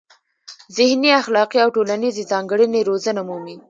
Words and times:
ذهني، 0.77 1.09
اخلاقي 1.21 1.59
او 1.65 1.69
ټولنیزې 1.75 2.23
ځانګړنې 2.31 2.79
روزنه 2.89 3.21
مومي. 3.27 3.55